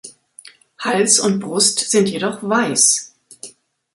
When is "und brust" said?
1.19-1.91